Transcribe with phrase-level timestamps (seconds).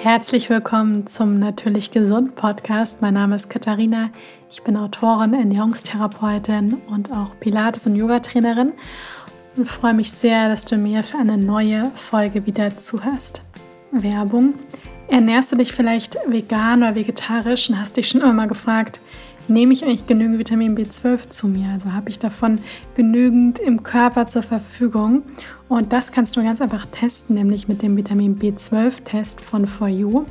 [0.00, 3.02] Herzlich willkommen zum Natürlich Gesund Podcast.
[3.02, 4.10] Mein Name ist Katharina.
[4.48, 8.74] Ich bin Autorin, Ernährungstherapeutin und auch Pilates- und Yoga-Trainerin
[9.56, 13.42] und freue mich sehr, dass du mir für eine neue Folge wieder zuhörst.
[13.90, 14.54] Werbung.
[15.08, 19.00] Ernährst du dich vielleicht vegan oder vegetarisch und hast dich schon immer mal gefragt,
[19.48, 21.68] nehme ich eigentlich genügend Vitamin B12 zu mir?
[21.72, 22.58] Also habe ich davon
[22.94, 25.22] genügend im Körper zur Verfügung?
[25.68, 30.24] Und das kannst du ganz einfach testen, nämlich mit dem Vitamin B12-Test von For You.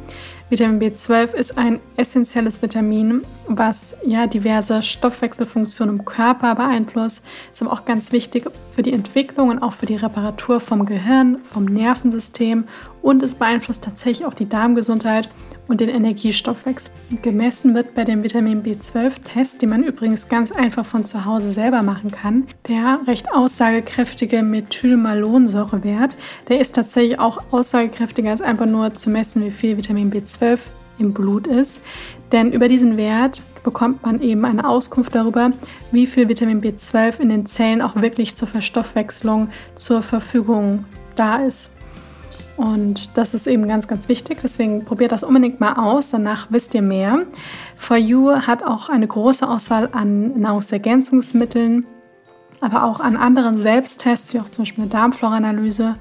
[0.50, 7.24] Vitamin B12 ist ein essentielles Vitamin, was ja diverse Stoffwechselfunktionen im Körper beeinflusst.
[7.52, 11.38] Ist aber auch ganz wichtig für die Entwicklung und auch für die Reparatur vom Gehirn,
[11.44, 12.64] vom Nervensystem
[13.02, 15.30] und es beeinflusst tatsächlich auch die Darmgesundheit
[15.68, 16.92] und den Energiestoffwechsel.
[17.22, 21.82] Gemessen wird bei dem Vitamin B12-Test, den man übrigens ganz einfach von zu Hause selber
[21.82, 26.16] machen kann, der recht aussagekräftige Methylmalonsäurewert.
[26.50, 30.60] Der ist tatsächlich auch aussagekräftiger als einfach nur zu messen, wie viel Vitamin B12
[31.00, 31.82] im Blut ist.
[32.32, 35.52] Denn über diesen Wert bekommt man eben eine Auskunft darüber,
[35.92, 41.77] wie viel Vitamin B12 in den Zellen auch wirklich zur Verstoffwechslung zur Verfügung da ist.
[42.58, 44.40] Und das ist eben ganz, ganz wichtig.
[44.42, 46.10] Deswegen probiert das unbedingt mal aus.
[46.10, 47.20] Danach wisst ihr mehr.
[47.78, 51.86] For You hat auch eine große Auswahl an Nahrungsergänzungsmitteln,
[52.60, 55.96] aber auch an anderen Selbsttests, wie auch zum Beispiel eine Darmflora-Analyse.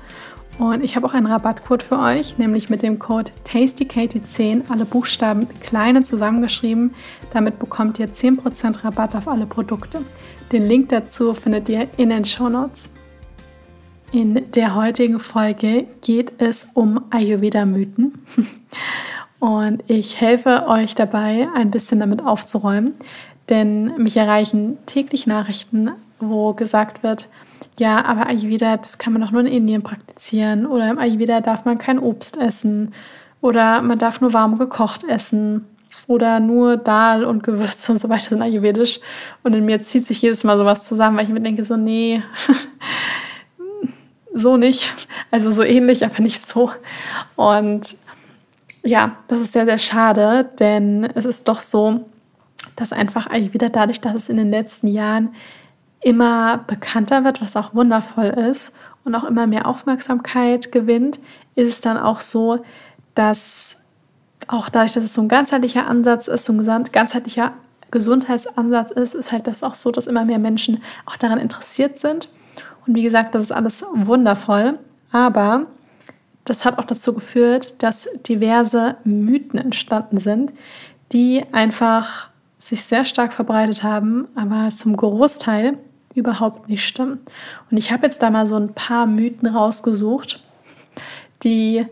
[0.59, 5.47] Und ich habe auch einen Rabattcode für euch, nämlich mit dem Code TastyKatie10, alle Buchstaben
[5.61, 6.95] kleine zusammengeschrieben.
[7.35, 10.01] Damit bekommt ihr 10% Rabatt auf alle Produkte.
[10.53, 12.89] Den Link dazu findet ihr in den Show Notes.
[14.17, 18.15] In der heutigen Folge geht es um Ayurveda-Mythen.
[19.41, 22.95] Und ich helfe euch dabei, ein bisschen damit aufzuräumen.
[23.51, 27.29] Denn mich erreichen täglich Nachrichten, wo gesagt wird,
[27.79, 30.65] ja, aber Ayurveda, das kann man doch nur in Indien praktizieren.
[30.65, 32.95] Oder im Ayurveda darf man kein Obst essen.
[33.43, 35.67] Oder man darf nur warm gekocht essen.
[36.07, 38.99] Oder nur Dal und Gewürze und so weiter sind ayurvedisch.
[39.43, 42.23] Und in mir zieht sich jedes Mal sowas zusammen, weil ich mir denke, so, nee,
[44.37, 44.95] so nicht.
[45.31, 46.71] Also so ähnlich, aber nicht so.
[47.35, 47.97] Und
[48.85, 52.05] ja, das ist sehr, sehr schade, denn es ist doch so,
[52.77, 55.35] dass einfach wieder dadurch, dass es in den letzten Jahren
[56.01, 61.19] immer bekannter wird, was auch wundervoll ist und auch immer mehr Aufmerksamkeit gewinnt,
[61.55, 62.65] ist es dann auch so,
[63.15, 63.79] dass
[64.47, 67.53] auch dadurch, dass es so ein ganzheitlicher Ansatz ist, so ein ganzheitlicher
[67.91, 72.29] Gesundheitsansatz ist, ist halt das auch so, dass immer mehr Menschen auch daran interessiert sind
[72.87, 74.79] und wie gesagt, das ist alles wundervoll,
[75.13, 75.67] aber
[76.45, 80.53] das hat auch dazu geführt, dass diverse Mythen entstanden sind,
[81.13, 85.79] die einfach sich sehr stark verbreitet haben, aber zum Großteil
[86.15, 87.21] überhaupt nicht stimmen.
[87.71, 90.43] Und ich habe jetzt da mal so ein paar Mythen rausgesucht,
[91.43, 91.87] die,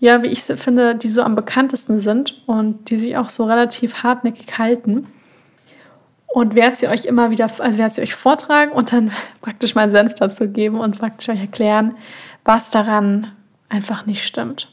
[0.00, 4.02] ja, wie ich finde, die so am bekanntesten sind und die sich auch so relativ
[4.02, 5.06] hartnäckig halten
[6.28, 9.90] und werde sie euch immer wieder, also werde sie euch vortragen und dann praktisch meinen
[9.90, 11.96] Senf dazu geben und praktisch euch erklären,
[12.44, 13.32] was daran
[13.68, 14.72] einfach nicht stimmt.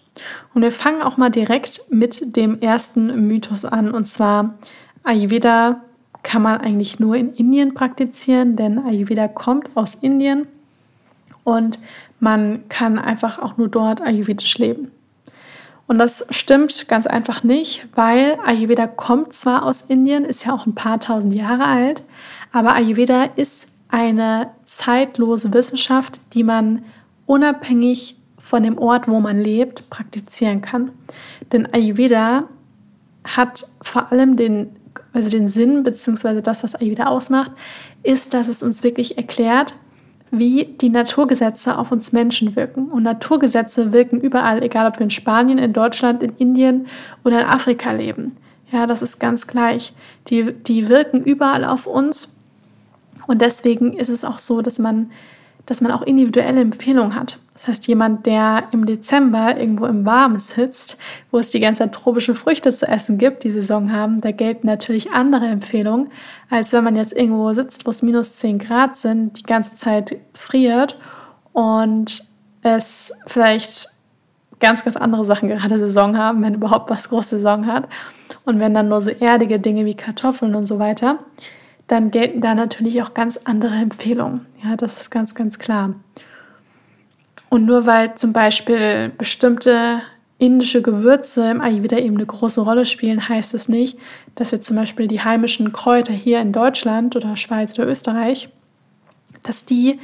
[0.54, 4.56] Und wir fangen auch mal direkt mit dem ersten Mythos an und zwar
[5.04, 5.82] Ayurveda
[6.24, 10.48] kann man eigentlich nur in Indien praktizieren, denn Ayurveda kommt aus Indien
[11.44, 11.80] und
[12.20, 14.92] man kann einfach auch nur dort ayurvedisch leben.
[15.88, 20.66] Und das stimmt ganz einfach nicht, weil Ayurveda kommt zwar aus Indien, ist ja auch
[20.66, 22.04] ein paar tausend Jahre alt,
[22.52, 26.84] aber Ayurveda ist eine zeitlose Wissenschaft, die man
[27.28, 30.92] unabhängig von dem Ort, wo man lebt, praktizieren kann.
[31.52, 32.46] Denn Ayurveda
[33.24, 34.76] hat vor allem den,
[35.14, 37.52] also den Sinn, beziehungsweise das, was Ayurveda ausmacht,
[38.04, 39.76] ist, dass es uns wirklich erklärt,
[40.38, 42.90] wie die Naturgesetze auf uns Menschen wirken.
[42.90, 46.88] Und Naturgesetze wirken überall, egal ob wir in Spanien, in Deutschland, in Indien
[47.24, 48.38] oder in Afrika leben.
[48.72, 49.94] Ja, das ist ganz gleich.
[50.28, 52.36] Die, die wirken überall auf uns.
[53.28, 55.12] Und deswegen ist es auch so, dass man
[55.66, 57.40] dass man auch individuelle Empfehlungen hat.
[57.54, 60.98] Das heißt, jemand, der im Dezember irgendwo im Warmen sitzt,
[61.32, 64.68] wo es die ganze Zeit tropische Früchte zu essen gibt, die Saison haben, da gelten
[64.68, 66.12] natürlich andere Empfehlungen,
[66.50, 70.18] als wenn man jetzt irgendwo sitzt, wo es minus 10 Grad sind, die ganze Zeit
[70.34, 71.00] friert
[71.54, 72.24] und
[72.62, 73.88] es vielleicht
[74.60, 77.88] ganz, ganz andere Sachen gerade Saison haben, wenn überhaupt was große Saison hat.
[78.46, 81.20] Und wenn dann nur so erdige Dinge wie Kartoffeln und so weiter
[81.88, 84.46] dann gelten da natürlich auch ganz andere Empfehlungen.
[84.64, 85.94] Ja, das ist ganz, ganz klar.
[87.50, 90.02] Und nur weil zum Beispiel bestimmte
[90.38, 93.98] indische Gewürze im Ayurveda eben eine große Rolle spielen, heißt es nicht,
[94.36, 98.50] dass wir zum Beispiel die heimischen Kräuter hier in Deutschland oder Schweiz oder Österreich,
[99.44, 100.00] dass die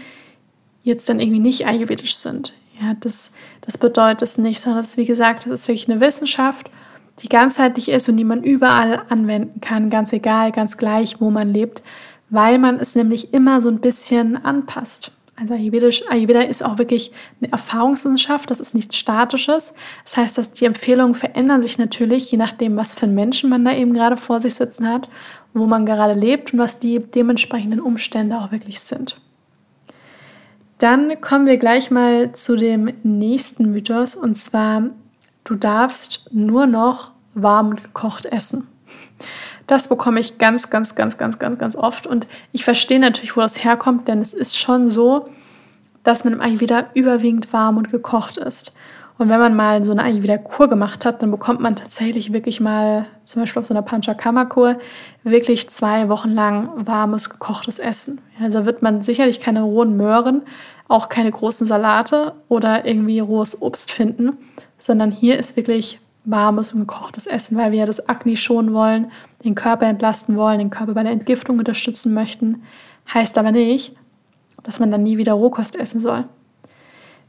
[0.84, 2.54] jetzt dann irgendwie nicht ayurvedisch sind.
[2.82, 3.32] Ja, das,
[3.62, 6.72] das bedeutet es nicht, sondern das ist, wie gesagt, das ist wirklich eine Wissenschaft,
[7.20, 11.54] die ganzheitlich ist und die man überall anwenden kann, ganz egal, ganz gleich, wo man
[11.54, 11.84] lebt,
[12.30, 15.12] weil man es nämlich immer so ein bisschen anpasst.
[15.36, 17.12] Also Ayurveda ist auch wirklich
[17.42, 19.74] eine Erfahrungswissenschaft, das ist nichts Statisches.
[20.04, 23.66] Das heißt, dass die Empfehlungen verändern sich natürlich, je nachdem, was für einen Menschen man
[23.66, 25.10] da eben gerade vor sich sitzen hat,
[25.54, 29.20] wo man gerade lebt und was die dementsprechenden Umstände auch wirklich sind.
[30.78, 34.92] Dann kommen wir gleich mal zu dem nächsten Mythos und zwar,
[35.44, 38.68] du darfst nur noch warm gekocht essen.
[39.68, 42.06] Das bekomme ich ganz, ganz, ganz, ganz, ganz, ganz oft.
[42.06, 45.30] Und ich verstehe natürlich, wo das herkommt, denn es ist schon so,
[46.04, 48.76] dass man im Ayurveda überwiegend warm und gekocht ist.
[49.18, 53.06] Und wenn man mal so eine Ayurveda-Kur gemacht hat, dann bekommt man tatsächlich wirklich mal,
[53.24, 54.80] zum Beispiel auf so einer Panchakarma-Kur,
[55.24, 58.20] wirklich zwei Wochen lang warmes, gekochtes Essen.
[58.42, 60.42] Also wird man sicherlich keine rohen Möhren,
[60.88, 64.40] auch keine großen Salate oder irgendwie rohes Obst finden,
[64.82, 69.12] sondern hier ist wirklich warmes und gekochtes Essen, weil wir ja das Akne schonen wollen,
[69.44, 72.64] den Körper entlasten wollen, den Körper bei der Entgiftung unterstützen möchten.
[73.14, 73.96] Heißt aber nicht,
[74.64, 76.26] dass man dann nie wieder Rohkost essen soll.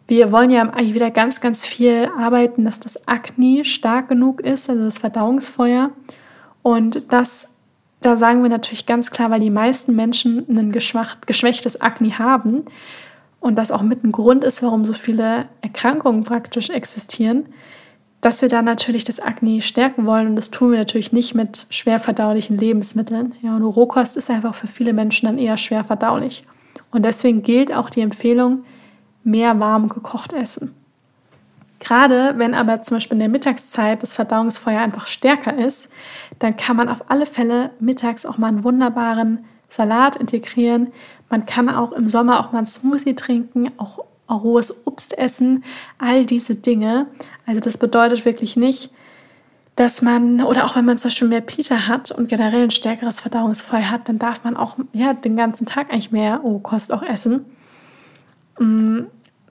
[0.08, 4.84] Wir wollen ja Ayurveda ganz, ganz viel arbeiten, dass das Akne stark genug ist, also
[4.84, 5.90] das Verdauungsfeuer.
[6.62, 7.50] Und das,
[8.00, 12.64] da sagen wir natürlich ganz klar, weil die meisten Menschen ein geschwächtes Akne haben
[13.42, 17.46] und das auch mit ein Grund ist, warum so viele Erkrankungen praktisch existieren,
[18.20, 21.66] dass wir da natürlich das Akne stärken wollen und das tun wir natürlich nicht mit
[21.68, 23.34] schwer verdaulichen Lebensmitteln.
[23.42, 26.46] Ja, und Rohkost ist einfach für viele Menschen dann eher schwer verdaulich.
[26.92, 28.64] Und deswegen gilt auch die Empfehlung,
[29.24, 30.72] mehr warm gekocht essen.
[31.80, 35.88] Gerade wenn aber zum Beispiel in der Mittagszeit das Verdauungsfeuer einfach stärker ist,
[36.38, 40.92] dann kann man auf alle Fälle mittags auch mal einen wunderbaren Salat integrieren.
[41.30, 45.64] Man kann auch im Sommer auch mal einen Smoothie trinken, auch rohes Obst essen,
[45.98, 47.06] all diese Dinge.
[47.46, 48.90] Also das bedeutet wirklich nicht,
[49.76, 53.20] dass man, oder auch wenn man zum Beispiel mehr Pita hat und generell ein stärkeres
[53.20, 57.46] Verdauungsfeuer hat, dann darf man auch ja, den ganzen Tag eigentlich mehr Rohkost auch essen.
[58.58, 59.04] Mm,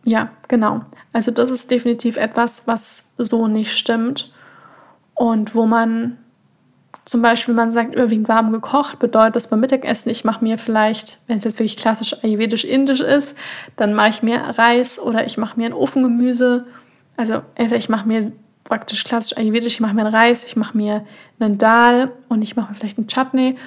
[0.03, 0.81] ja, genau.
[1.13, 4.31] Also das ist definitiv etwas, was so nicht stimmt
[5.15, 6.17] und wo man
[7.12, 11.19] zum Beispiel, man sagt überwiegend warm gekocht, bedeutet das beim Mittagessen, ich mache mir vielleicht,
[11.28, 13.36] wenn es jetzt wirklich klassisch ayurvedisch-indisch ist,
[13.75, 16.68] dann mache ich mir Reis oder ich mache mir ein Ofengemüse.
[17.18, 18.31] Also entweder ich mache mir
[18.63, 21.06] praktisch klassisch ayurvedisch, ich mache mir einen Reis, ich mache mir
[21.38, 23.58] einen Dal und ich mache mir vielleicht einen Chutney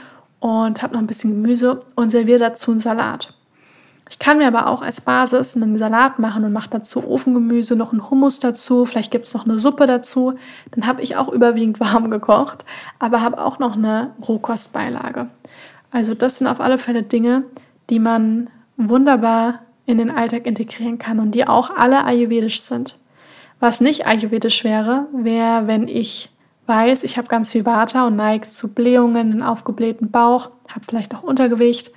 [0.40, 3.33] und habe noch ein bisschen Gemüse und serviere dazu einen Salat.
[4.14, 7.90] Ich kann mir aber auch als Basis einen Salat machen und mache dazu Ofengemüse, noch
[7.90, 10.34] einen Hummus dazu, vielleicht gibt es noch eine Suppe dazu.
[10.70, 12.64] Dann habe ich auch überwiegend warm gekocht,
[13.00, 15.26] aber habe auch noch eine Rohkostbeilage.
[15.90, 17.42] Also das sind auf alle Fälle Dinge,
[17.90, 23.00] die man wunderbar in den Alltag integrieren kann und die auch alle ayurvedisch sind.
[23.58, 26.30] Was nicht ayurvedisch wäre, wäre, wenn ich
[26.68, 31.16] weiß, ich habe ganz viel Vata und neige zu Blähungen, einen aufgeblähten Bauch, habe vielleicht
[31.16, 31.90] auch Untergewicht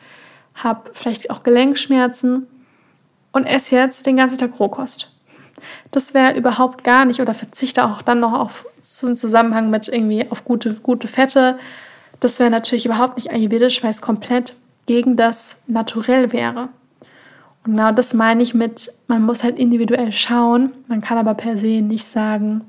[0.64, 2.48] habe vielleicht auch Gelenkschmerzen
[3.32, 5.12] und esse jetzt den ganzen Tag Rohkost.
[5.92, 9.88] Das wäre überhaupt gar nicht oder verzichte auch dann noch auf so einen Zusammenhang mit
[9.88, 11.58] irgendwie auf gute, gute Fette.
[12.20, 14.56] Das wäre natürlich überhaupt nicht ayurvedisch, weil es komplett
[14.86, 16.70] gegen das Naturell wäre.
[17.66, 20.72] Und genau das meine ich mit, man muss halt individuell schauen.
[20.88, 22.62] Man kann aber per se nicht sagen,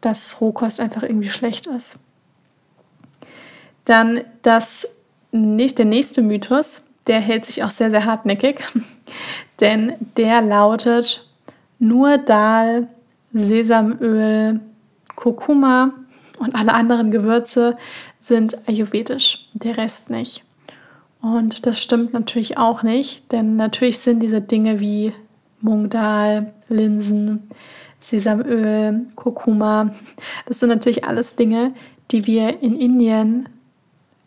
[0.00, 2.00] dass Rohkost einfach irgendwie schlecht ist.
[3.84, 4.86] Dann das,
[5.32, 8.60] der nächste Mythos, der hält sich auch sehr, sehr hartnäckig,
[9.60, 11.28] denn der lautet
[11.78, 12.88] nur Dal,
[13.32, 14.60] Sesamöl,
[15.16, 15.92] Kurkuma
[16.38, 17.76] und alle anderen Gewürze
[18.20, 20.44] sind ayurvedisch, der Rest nicht.
[21.20, 25.12] Und das stimmt natürlich auch nicht, denn natürlich sind diese Dinge wie
[25.60, 27.50] Mungdal, Linsen,
[28.00, 29.92] Sesamöl, Kurkuma,
[30.46, 31.74] das sind natürlich alles Dinge,
[32.12, 33.48] die wir in Indien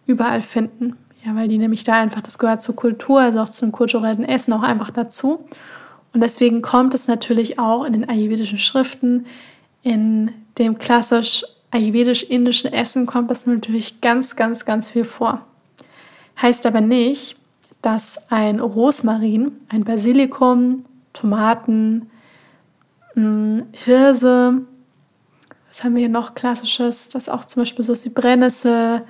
[0.06, 0.98] überall finden.
[1.24, 4.54] Ja, weil die nämlich da einfach, das gehört zur Kultur, also auch zum kulturellen Essen
[4.54, 5.46] auch einfach dazu.
[6.13, 9.25] Und deswegen kommt es natürlich auch in den ayurvedischen Schriften,
[9.84, 15.46] in dem klassisch ayurvedisch-indischen Essen kommt das natürlich ganz, ganz, ganz viel vor.
[16.42, 17.38] Heißt aber nicht,
[17.82, 22.10] dass ein Rosmarin, ein Basilikum, Tomaten,
[23.13, 24.62] hm, Hirse,
[25.68, 29.04] was haben wir hier noch klassisches, das auch zum Beispiel so ist die Brennnessel,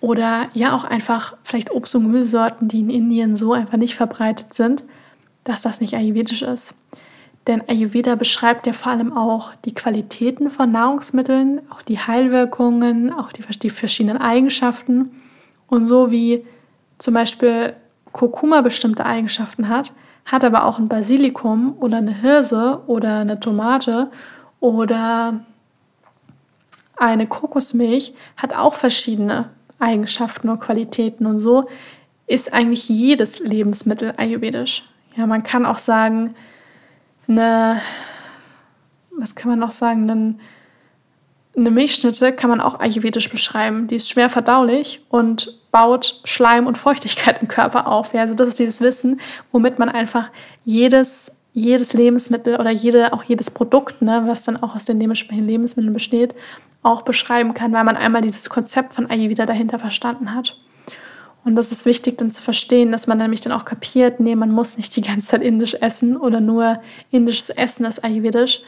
[0.00, 4.54] oder ja auch einfach vielleicht Obst- und Gemüsesorten, die in Indien so einfach nicht verbreitet
[4.54, 4.84] sind,
[5.44, 6.76] dass das nicht ayurvedisch ist.
[7.48, 13.32] Denn Ayurveda beschreibt ja vor allem auch die Qualitäten von Nahrungsmitteln, auch die Heilwirkungen, auch
[13.32, 15.10] die, verschiedenen Eigenschaften.
[15.66, 16.44] Und so wie
[16.98, 17.74] zum Beispiel
[18.12, 19.94] Kurkuma bestimmte Eigenschaften hat,
[20.26, 24.10] hat aber auch ein Basilikum oder eine Hirse oder eine Tomate
[24.60, 25.40] oder
[26.98, 31.26] eine Kokosmilch, hat auch verschiedene Eigenschaften und Qualitäten.
[31.26, 31.68] Und so
[32.26, 34.84] ist eigentlich jedes Lebensmittel ayurvedisch.
[35.16, 36.34] Ja, man kann auch sagen,
[37.26, 37.80] eine,
[39.10, 40.40] was kann man noch sagen, einen,
[41.56, 43.88] eine Milchschnitte kann man auch ayurvedisch beschreiben.
[43.88, 48.14] Die ist schwer verdaulich und baut Schleim und Feuchtigkeit im Körper auf.
[48.14, 49.20] Ja, also das ist dieses Wissen,
[49.52, 50.30] womit man einfach
[50.64, 55.46] jedes, jedes Lebensmittel oder jede, auch jedes Produkt, ne, was dann auch aus den dementsprechenden
[55.48, 56.34] Lebensmitteln besteht,
[56.82, 60.56] auch beschreiben kann, weil man einmal dieses Konzept von Ayurveda dahinter verstanden hat.
[61.44, 64.50] Und das ist wichtig dann zu verstehen, dass man nämlich dann auch kapiert, nee, man
[64.50, 68.60] muss nicht die ganze Zeit indisch essen oder nur indisches Essen ist ayurvedisch.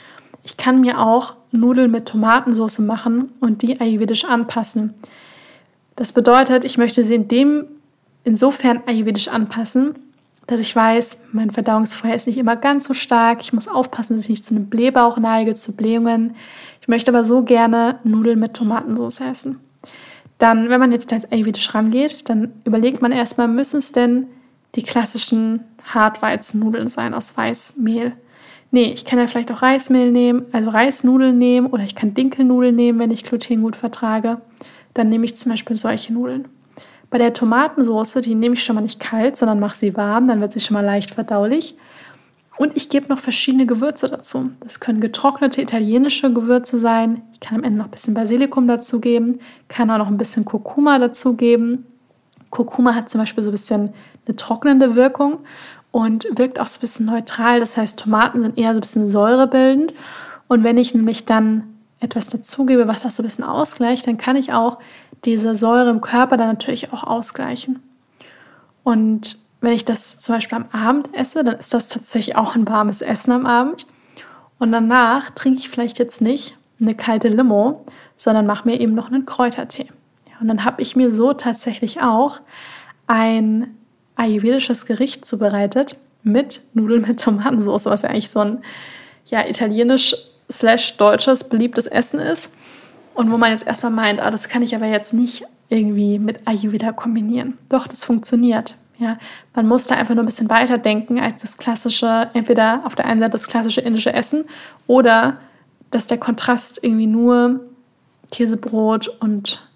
[0.44, 4.94] Ich kann mir auch Nudeln mit Tomatensauce machen und die ayurvedisch anpassen.
[5.96, 7.66] Das bedeutet, ich möchte sie in dem,
[8.24, 9.96] insofern ayurvedisch anpassen,
[10.50, 13.40] dass ich weiß, mein Verdauungsfeuer ist nicht immer ganz so stark.
[13.40, 16.34] Ich muss aufpassen, dass ich nicht zu einem Blähbauch neige, zu Blähungen.
[16.80, 19.60] Ich möchte aber so gerne Nudeln mit Tomatensauce essen.
[20.38, 24.26] Dann, wenn man jetzt ayurvedisch rangeht, dann überlegt man erstmal, müssen es denn
[24.74, 28.12] die klassischen Hartweizennudeln sein aus Weißmehl?
[28.72, 32.74] Nee, ich kann ja vielleicht auch Reismehl nehmen, also Reisnudeln nehmen oder ich kann Dinkelnudeln
[32.74, 34.40] nehmen, wenn ich Gluten gut vertrage.
[34.94, 36.48] Dann nehme ich zum Beispiel solche Nudeln.
[37.10, 40.40] Bei der Tomatensauce, die nehme ich schon mal nicht kalt, sondern mache sie warm, dann
[40.40, 41.76] wird sie schon mal leicht verdaulich.
[42.56, 44.50] Und ich gebe noch verschiedene Gewürze dazu.
[44.60, 47.22] Das können getrocknete italienische Gewürze sein.
[47.32, 50.98] Ich kann am Ende noch ein bisschen Basilikum dazugeben, kann auch noch ein bisschen Kurkuma
[50.98, 51.86] dazugeben.
[52.50, 53.94] Kurkuma hat zum Beispiel so ein bisschen
[54.26, 55.38] eine trocknende Wirkung
[55.90, 57.60] und wirkt auch so ein bisschen neutral.
[57.60, 59.94] Das heißt, Tomaten sind eher so ein bisschen säurebildend.
[60.46, 61.64] Und wenn ich nämlich dann
[62.00, 64.78] etwas dazugebe, was das so ein bisschen ausgleicht, dann kann ich auch
[65.24, 67.82] diese Säure im Körper dann natürlich auch ausgleichen.
[68.82, 72.66] Und wenn ich das zum Beispiel am Abend esse, dann ist das tatsächlich auch ein
[72.66, 73.86] warmes Essen am Abend.
[74.58, 77.84] Und danach trinke ich vielleicht jetzt nicht eine kalte Limo,
[78.16, 79.88] sondern mache mir eben noch einen Kräutertee.
[80.40, 82.40] Und dann habe ich mir so tatsächlich auch
[83.06, 83.76] ein
[84.16, 88.62] ayurvedisches Gericht zubereitet mit Nudeln mit Tomatensauce, was ja eigentlich so ein
[89.26, 90.16] ja, italienisch
[90.50, 92.50] slash deutsches beliebtes Essen ist.
[93.14, 96.46] Und wo man jetzt erstmal meint, ah, das kann ich aber jetzt nicht irgendwie mit
[96.46, 97.58] Ayurveda kombinieren.
[97.68, 98.76] Doch, das funktioniert.
[98.98, 99.16] Ja,
[99.54, 103.06] man muss da einfach nur ein bisschen weiter denken als das klassische, entweder auf der
[103.06, 104.44] einen Seite das klassische indische Essen
[104.86, 105.38] oder
[105.90, 107.60] dass der Kontrast irgendwie nur
[108.30, 109.66] Käsebrot und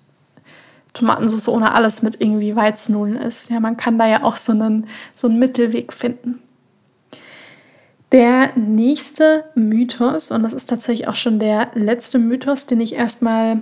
[0.92, 3.50] Tomatensauce ohne alles mit irgendwie Weizennudeln ist.
[3.50, 4.86] Ja, man kann da ja auch so einen,
[5.16, 6.40] so einen Mittelweg finden.
[8.12, 13.60] Der nächste Mythos, und das ist tatsächlich auch schon der letzte Mythos, den ich erstmal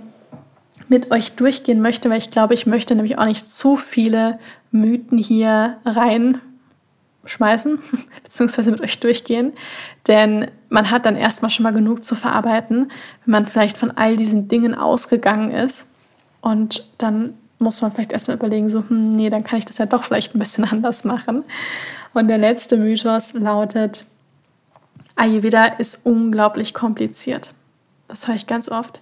[0.89, 4.39] mit euch durchgehen möchte, weil ich glaube, ich möchte nämlich auch nicht zu viele
[4.71, 7.79] Mythen hier reinschmeißen,
[8.23, 9.55] beziehungsweise mit euch durchgehen.
[10.07, 12.93] Denn man hat dann erstmal schon mal genug zu verarbeiten,
[13.25, 15.89] wenn man vielleicht von all diesen Dingen ausgegangen ist.
[16.43, 19.87] Und dann muss man vielleicht erstmal überlegen, so, hm, nee, dann kann ich das ja
[19.87, 21.45] doch vielleicht ein bisschen anders machen.
[22.13, 24.05] Und der letzte Mythos lautet,
[25.17, 27.55] Ayurveda ist unglaublich kompliziert.
[28.09, 29.01] Das höre ich ganz oft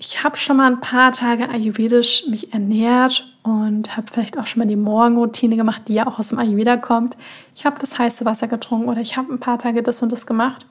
[0.00, 4.60] ich habe schon mal ein paar Tage ayurvedisch mich ernährt und habe vielleicht auch schon
[4.60, 7.18] mal die Morgenroutine gemacht, die ja auch aus dem Ayurveda kommt.
[7.54, 10.26] Ich habe das heiße Wasser getrunken oder ich habe ein paar Tage das und das
[10.26, 10.64] gemacht.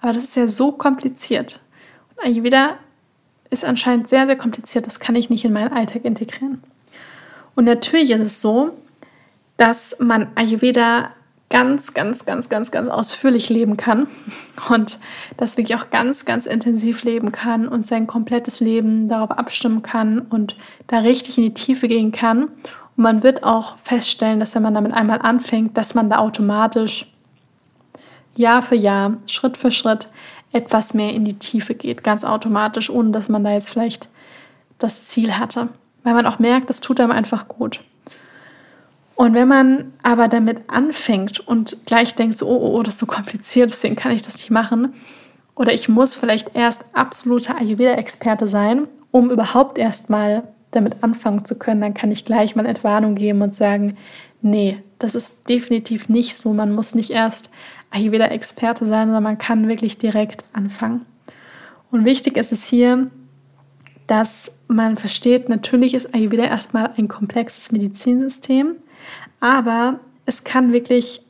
[0.00, 1.60] Aber das ist ja so kompliziert.
[2.10, 2.76] Und Ayurveda
[3.50, 4.88] ist anscheinend sehr, sehr kompliziert.
[4.88, 6.60] Das kann ich nicht in meinen Alltag integrieren.
[7.54, 8.72] Und natürlich ist es so,
[9.56, 11.12] dass man Ayurveda
[11.48, 14.08] ganz, ganz, ganz, ganz, ganz ausführlich leben kann
[14.68, 14.98] und
[15.36, 20.20] das wirklich auch ganz, ganz intensiv leben kann und sein komplettes Leben darauf abstimmen kann
[20.20, 20.56] und
[20.88, 22.44] da richtig in die Tiefe gehen kann.
[22.44, 27.12] Und man wird auch feststellen, dass wenn man damit einmal anfängt, dass man da automatisch
[28.34, 30.08] Jahr für Jahr, Schritt für Schritt
[30.52, 34.08] etwas mehr in die Tiefe geht, ganz automatisch, ohne dass man da jetzt vielleicht
[34.78, 35.68] das Ziel hatte.
[36.02, 37.80] Weil man auch merkt, das tut einem einfach gut.
[39.16, 43.00] Und wenn man aber damit anfängt und gleich denkt, so, oh, oh, oh, das ist
[43.00, 44.94] so kompliziert, deswegen kann ich das nicht machen,
[45.54, 51.58] oder ich muss vielleicht erst absoluter Ayurveda-Experte sein, um überhaupt erst mal damit anfangen zu
[51.58, 53.96] können, dann kann ich gleich mal Entwarnung geben und sagen,
[54.42, 56.52] nee, das ist definitiv nicht so.
[56.52, 57.50] Man muss nicht erst
[57.90, 61.06] Ayurveda-Experte sein, sondern man kann wirklich direkt anfangen.
[61.90, 63.10] Und wichtig ist es hier,
[64.06, 68.76] dass man versteht, natürlich ist Ayurveda erstmal ein komplexes Medizinsystem.
[69.46, 71.22] Aber es kann wirklich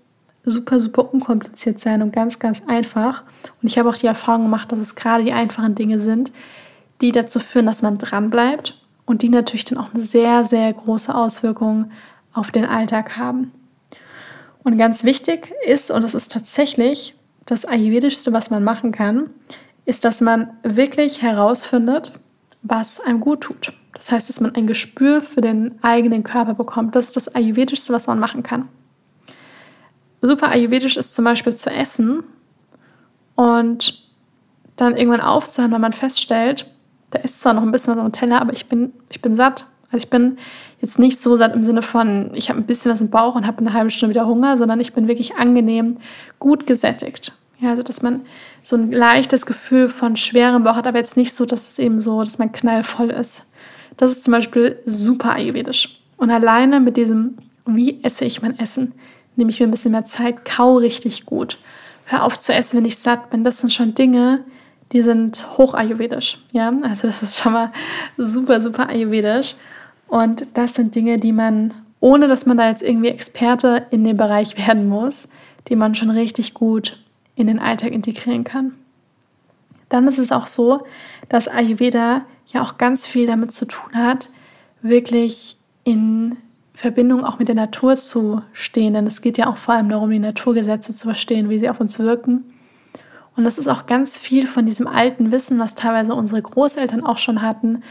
[0.42, 3.24] super, super unkompliziert sein und ganz, ganz einfach.
[3.60, 6.32] Und ich habe auch die Erfahrung gemacht, dass es gerade die einfachen Dinge sind,
[7.02, 11.14] die dazu führen, dass man dranbleibt und die natürlich dann auch eine sehr, sehr große
[11.14, 11.90] Auswirkung
[12.32, 13.52] auf den Alltag haben.
[14.64, 19.28] Und ganz wichtig ist, und das ist tatsächlich das Ayurvedischste, was man machen kann,
[19.84, 22.12] ist, dass man wirklich herausfindet,
[22.62, 23.74] was einem gut tut.
[23.96, 26.94] Das heißt, dass man ein Gespür für den eigenen Körper bekommt.
[26.94, 28.68] Das ist das Ayurvedischste, was man machen kann.
[30.22, 32.24] Super Ayurvedisch ist zum Beispiel zu essen
[33.34, 34.06] und
[34.76, 36.70] dann irgendwann aufzuhören, weil man feststellt,
[37.10, 39.66] da ist zwar noch ein bisschen was am Teller, aber ich bin, ich bin satt.
[39.90, 40.38] Also ich bin
[40.80, 43.46] jetzt nicht so satt im Sinne von, ich habe ein bisschen was im Bauch und
[43.46, 45.98] habe eine halbe Stunde wieder Hunger, sondern ich bin wirklich angenehm
[46.38, 47.32] gut gesättigt.
[47.58, 48.26] Ja, also dass man
[48.62, 52.00] so ein leichtes Gefühl von schwerem Bauch hat, aber jetzt nicht so, dass es eben
[52.00, 53.44] so, dass man knallvoll ist.
[53.96, 56.00] Das ist zum Beispiel super ayurvedisch.
[56.16, 58.92] Und alleine mit diesem, wie esse ich mein Essen,
[59.36, 61.58] nehme ich mir ein bisschen mehr Zeit, kau richtig gut.
[62.04, 63.44] Hör auf zu essen, wenn ich satt bin.
[63.44, 64.44] Das sind schon Dinge,
[64.92, 66.38] die sind hoch ayurvedisch.
[66.52, 67.72] Ja, also das ist schon mal
[68.16, 69.56] super, super ayurvedisch.
[70.08, 74.16] Und das sind Dinge, die man, ohne dass man da jetzt irgendwie Experte in dem
[74.16, 75.28] Bereich werden muss,
[75.68, 76.98] die man schon richtig gut
[77.34, 78.74] in den Alltag integrieren kann.
[79.88, 80.84] Dann ist es auch so,
[81.28, 84.30] dass Ayurveda ja auch ganz viel damit zu tun hat,
[84.82, 86.36] wirklich in
[86.74, 88.94] Verbindung auch mit der Natur zu stehen.
[88.94, 91.80] Denn es geht ja auch vor allem darum, die Naturgesetze zu verstehen, wie sie auf
[91.80, 92.44] uns wirken.
[93.36, 97.18] Und das ist auch ganz viel von diesem alten Wissen, was teilweise unsere Großeltern auch
[97.18, 97.82] schon hatten,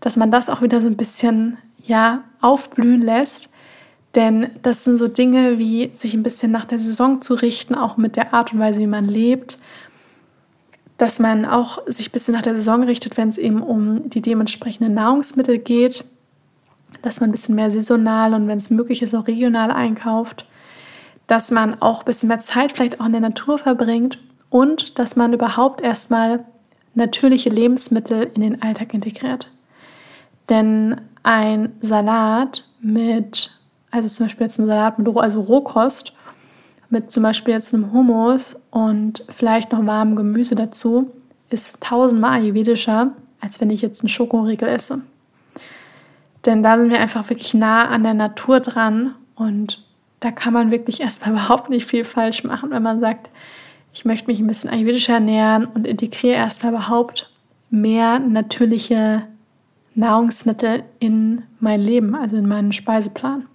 [0.00, 3.50] dass man das auch wieder so ein bisschen ja aufblühen lässt.
[4.14, 7.96] Denn das sind so Dinge wie sich ein bisschen nach der Saison zu richten, auch
[7.96, 9.58] mit der Art und Weise, wie man lebt,
[10.98, 14.20] dass man auch sich ein bisschen nach der Saison richtet, wenn es eben um die
[14.20, 16.04] dementsprechenden Nahrungsmittel geht,
[17.02, 20.46] dass man ein bisschen mehr saisonal und wenn es möglich ist, auch regional einkauft,
[21.28, 24.18] dass man auch ein bisschen mehr Zeit vielleicht auch in der Natur verbringt
[24.50, 26.44] und dass man überhaupt erstmal
[26.94, 29.52] natürliche Lebensmittel in den Alltag integriert.
[30.48, 36.14] Denn ein Salat mit, also zum Beispiel jetzt ein Salat mit also Rohkost,
[36.90, 41.10] mit zum Beispiel jetzt einem Hummus und vielleicht noch warmem Gemüse dazu,
[41.50, 45.00] ist tausendmal ayurvedischer, als wenn ich jetzt einen Schokoriegel esse.
[46.46, 49.84] Denn da sind wir einfach wirklich nah an der Natur dran und
[50.20, 53.30] da kann man wirklich erstmal überhaupt nicht viel falsch machen, wenn man sagt,
[53.92, 57.30] ich möchte mich ein bisschen ayurvedisch ernähren und integriere erstmal überhaupt
[57.70, 59.24] mehr natürliche
[59.94, 63.46] Nahrungsmittel in mein Leben, also in meinen Speiseplan.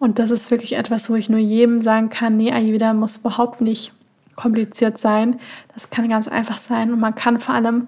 [0.00, 3.60] Und das ist wirklich etwas, wo ich nur jedem sagen kann, nee, Ayurveda muss überhaupt
[3.60, 3.92] nicht
[4.34, 5.38] kompliziert sein.
[5.74, 7.86] Das kann ganz einfach sein und man kann vor allem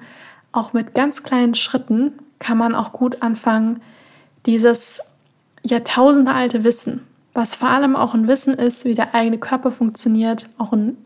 [0.53, 3.81] auch mit ganz kleinen Schritten kann man auch gut anfangen,
[4.45, 5.01] dieses
[5.63, 10.73] jahrtausendealte Wissen, was vor allem auch ein Wissen ist, wie der eigene Körper funktioniert, auch
[10.73, 10.99] ein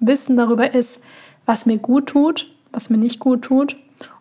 [0.00, 1.00] Wissen darüber ist,
[1.46, 3.76] was mir gut tut, was mir nicht gut tut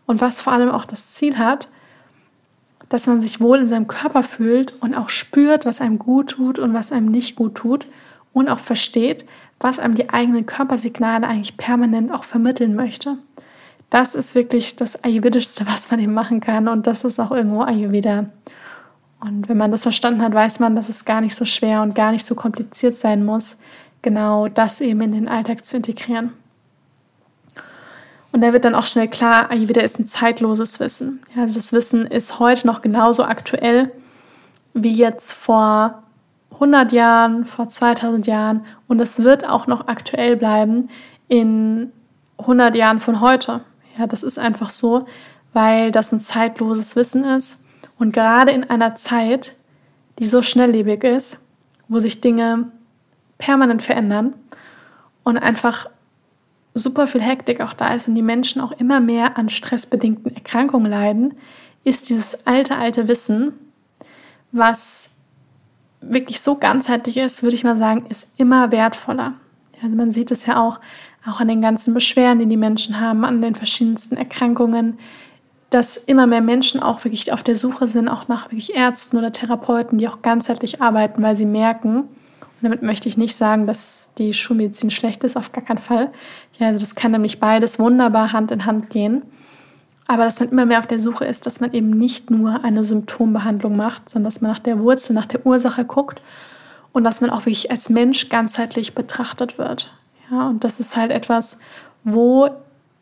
[0.05, 1.69] und was vor allem auch das Ziel hat,
[2.89, 6.59] dass man sich wohl in seinem Körper fühlt und auch spürt, was einem gut tut
[6.59, 7.87] und was einem nicht gut tut
[8.33, 9.25] und auch versteht,
[9.59, 13.17] was einem die eigenen Körpersignale eigentlich permanent auch vermitteln möchte.
[13.89, 17.61] Das ist wirklich das Ayurvedischste, was man eben machen kann und das ist auch irgendwo
[17.61, 18.25] Ayurveda.
[19.19, 21.95] Und wenn man das verstanden hat, weiß man, dass es gar nicht so schwer und
[21.95, 23.57] gar nicht so kompliziert sein muss,
[24.01, 26.33] genau das eben in den Alltag zu integrieren.
[28.37, 31.21] Und da wird dann auch schnell klar, Ayurveda ist ein zeitloses Wissen.
[31.35, 33.91] Also das Wissen ist heute noch genauso aktuell
[34.75, 36.03] wie jetzt vor
[36.51, 38.63] 100 Jahren, vor 2000 Jahren.
[38.87, 40.91] Und es wird auch noch aktuell bleiben
[41.27, 41.91] in
[42.37, 43.61] 100 Jahren von heute.
[43.97, 45.07] Ja, das ist einfach so,
[45.53, 47.59] weil das ein zeitloses Wissen ist.
[47.97, 49.55] Und gerade in einer Zeit,
[50.19, 51.39] die so schnelllebig ist,
[51.87, 52.67] wo sich Dinge
[53.39, 54.35] permanent verändern
[55.23, 55.87] und einfach
[56.77, 60.91] super viel Hektik auch da ist und die Menschen auch immer mehr an stressbedingten Erkrankungen
[60.91, 61.33] leiden,
[61.83, 63.53] ist dieses alte, alte Wissen,
[64.51, 65.11] was
[66.01, 69.33] wirklich so ganzheitlich ist, würde ich mal sagen, ist immer wertvoller.
[69.81, 70.79] Also man sieht es ja auch,
[71.25, 74.97] auch an den ganzen Beschwerden, die die Menschen haben, an den verschiedensten Erkrankungen,
[75.69, 79.33] dass immer mehr Menschen auch wirklich auf der Suche sind, auch nach wirklich Ärzten oder
[79.33, 82.05] Therapeuten, die auch ganzheitlich arbeiten, weil sie merken,
[82.61, 86.11] damit möchte ich nicht sagen, dass die Schulmedizin schlecht ist, auf gar keinen Fall.
[86.59, 89.21] Ja, also das kann nämlich beides wunderbar Hand in Hand gehen.
[90.07, 92.83] Aber dass man immer mehr auf der Suche ist, dass man eben nicht nur eine
[92.83, 96.21] Symptombehandlung macht, sondern dass man nach der Wurzel, nach der Ursache guckt
[96.93, 99.93] und dass man auch wirklich als Mensch ganzheitlich betrachtet wird.
[100.31, 101.59] Ja, und das ist halt etwas,
[102.03, 102.49] wo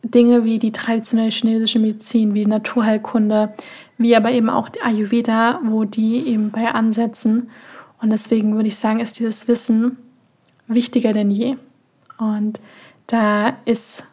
[0.03, 3.53] Dinge wie die traditionelle chinesische Medizin, wie die Naturheilkunde,
[3.97, 7.49] wie aber eben auch die Ayurveda, wo die eben bei ansetzen
[8.05, 9.97] und deswegen würde ich sagen, ist dieses Wissen
[10.67, 11.57] wichtiger denn je.
[12.19, 12.59] Und
[13.07, 14.03] da ist,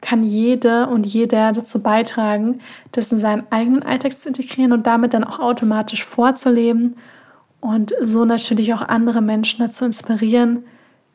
[0.00, 5.12] kann jede und jeder dazu beitragen, das in seinen eigenen Alltag zu integrieren und damit
[5.12, 6.96] dann auch automatisch vorzuleben
[7.60, 10.64] und so natürlich auch andere Menschen dazu inspirieren,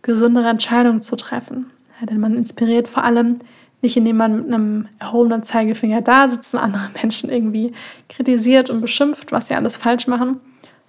[0.04, 1.72] gesundere Entscheidungen zu treffen.
[2.00, 3.40] Ja, denn man inspiriert vor allem
[3.82, 7.74] nicht, indem man mit einem erhobenen Zeigefinger da sitzt und andere Menschen irgendwie
[8.08, 10.40] kritisiert und beschimpft, was sie alles falsch machen,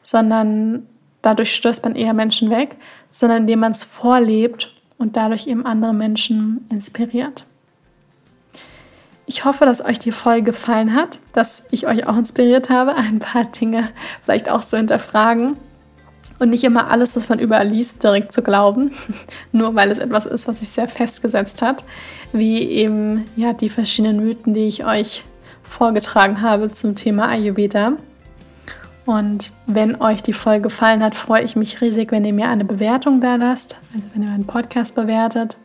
[0.03, 0.87] sondern
[1.22, 2.76] dadurch stößt man eher Menschen weg,
[3.11, 7.46] sondern indem man es vorlebt und dadurch eben andere Menschen inspiriert.
[9.26, 13.18] Ich hoffe, dass euch die Folge gefallen hat, dass ich euch auch inspiriert habe, ein
[13.18, 13.90] paar Dinge
[14.24, 15.57] vielleicht auch zu hinterfragen
[16.38, 18.92] und nicht immer alles, was man überall liest, direkt zu glauben,
[19.52, 21.85] nur weil es etwas ist, was sich sehr festgesetzt hat,
[22.33, 25.24] wie eben ja die verschiedenen Mythen, die ich euch
[25.62, 27.92] vorgetragen habe zum Thema Ayurveda.
[29.09, 32.66] Und wenn euch die Folge gefallen hat, freue ich mich riesig, wenn ihr mir eine
[32.66, 35.57] Bewertung da lasst, also wenn ihr meinen Podcast bewertet.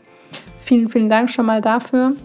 [0.62, 2.16] Vielen, vielen Dank schon mal dafür.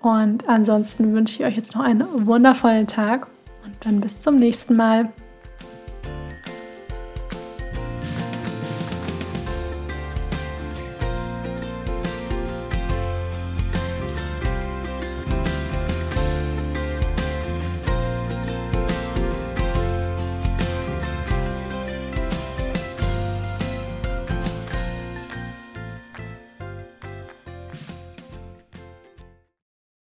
[0.00, 3.28] Und ansonsten wünsche ich euch jetzt noch einen wundervollen Tag
[3.64, 5.12] und dann bis zum nächsten Mal.